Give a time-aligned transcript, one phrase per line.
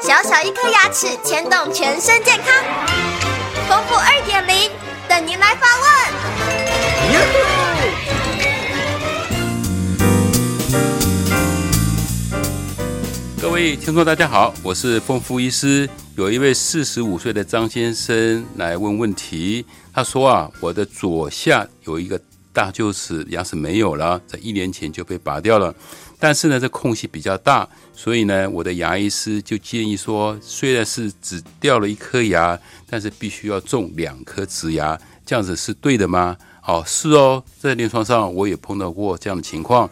[0.00, 2.46] 小小一颗牙齿牵动全身健康，
[3.68, 4.70] 丰富二点零
[5.08, 5.86] 等您来发问。
[13.42, 15.90] 各位听众，大家好，我是丰富医师。
[16.14, 22.20] 有一位四十五岁的张先生来问问题，他说啊，我的左下有一个
[22.52, 25.74] 大臼齿，牙齿没有了，在一年前就被拔掉了。
[26.18, 36.36] 但是呢，这空隙比较大，所以呢，我的牙医师就建议说，虽然是只掉了一颗牙，但是必须要种两颗植牙，这样子是对的吗？
[36.66, 39.88] 哦，是哦，在临床上我也碰到过这样的情况，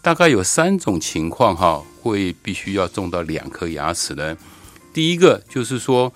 [0.00, 4.36] 大概有三种情况哈，会必须要种到两颗牙齿呢。
[4.92, 6.12] 第一个就是说，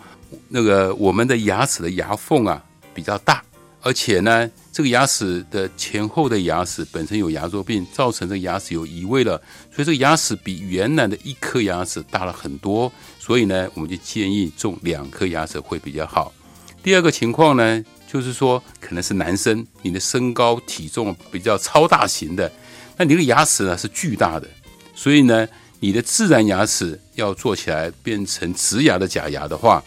[0.50, 2.62] 那个我们的牙齿的牙缝啊
[2.94, 3.42] 比较大，
[3.86, 4.50] 而且呢。
[4.76, 9.40] 这个牙齿的前后的牙齿本身有牙周病，造成这个牙齿有移位了，
[9.74, 16.30] 所以这个牙齿比原来的一颗牙齿大了很多，所以呢，我们就建议种两颗牙齿会比较好。
[16.82, 22.52] 第二个情况呢，就是说可能是男生，你的身高体重比较超大型的，
[22.98, 24.46] 那你的牙齿呢是巨大的，
[24.94, 25.48] 所以呢，
[25.80, 29.82] 你的自然牙齿要做起来变成植牙的假牙的话，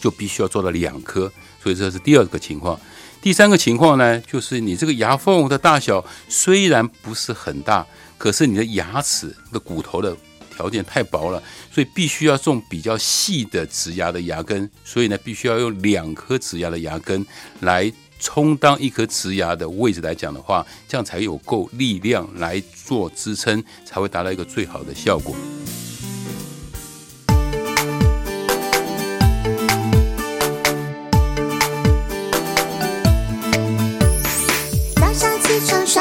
[0.00, 1.30] 就必须要做到两颗，
[1.62, 2.78] 所以这是第二个情况。
[3.22, 10.16] 第三个情况呢，就是你这个牙缝的大小虽然不是很大，可是你的牙齿的骨头的
[10.56, 17.26] 条件太薄了，所以必须要种比较细的植牙的牙根，所以呢，必须要用两颗植牙的牙根
[17.60, 25.36] 来充当一颗植牙的位置来讲的话，这样才有够力量来做支撑，才会达到一个最好的效果。